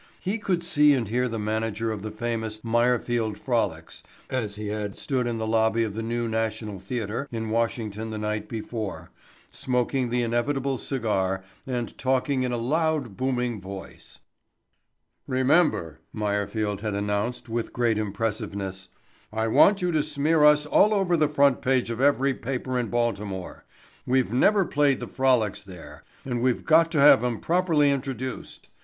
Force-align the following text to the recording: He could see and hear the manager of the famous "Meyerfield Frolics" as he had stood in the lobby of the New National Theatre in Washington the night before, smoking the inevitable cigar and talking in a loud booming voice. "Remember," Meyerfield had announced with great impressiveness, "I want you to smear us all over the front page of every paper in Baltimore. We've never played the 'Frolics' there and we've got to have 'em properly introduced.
He 0.19 0.39
could 0.39 0.63
see 0.63 0.93
and 0.95 1.07
hear 1.07 1.27
the 1.27 1.37
manager 1.37 1.91
of 1.91 2.01
the 2.01 2.09
famous 2.09 2.63
"Meyerfield 2.63 3.37
Frolics" 3.37 4.01
as 4.31 4.55
he 4.55 4.69
had 4.69 4.97
stood 4.97 5.27
in 5.27 5.37
the 5.37 5.45
lobby 5.45 5.83
of 5.83 5.93
the 5.93 6.01
New 6.01 6.27
National 6.27 6.79
Theatre 6.79 7.27
in 7.31 7.51
Washington 7.51 8.09
the 8.09 8.17
night 8.17 8.49
before, 8.49 9.11
smoking 9.51 10.09
the 10.09 10.23
inevitable 10.23 10.79
cigar 10.79 11.43
and 11.67 11.95
talking 11.99 12.41
in 12.41 12.51
a 12.51 12.57
loud 12.57 13.15
booming 13.15 13.61
voice. 13.61 14.17
"Remember," 15.27 15.99
Meyerfield 16.11 16.81
had 16.81 16.95
announced 16.95 17.47
with 17.47 17.71
great 17.71 17.99
impressiveness, 17.99 18.89
"I 19.31 19.45
want 19.49 19.83
you 19.83 19.91
to 19.91 20.01
smear 20.01 20.43
us 20.43 20.65
all 20.65 20.95
over 20.95 21.15
the 21.15 21.29
front 21.29 21.61
page 21.61 21.91
of 21.91 22.01
every 22.01 22.33
paper 22.33 22.79
in 22.79 22.87
Baltimore. 22.87 23.65
We've 24.07 24.33
never 24.33 24.65
played 24.65 24.99
the 24.99 25.05
'Frolics' 25.07 25.63
there 25.63 26.03
and 26.25 26.41
we've 26.41 26.65
got 26.65 26.89
to 26.93 26.99
have 26.99 27.23
'em 27.23 27.39
properly 27.39 27.91
introduced. 27.91 28.69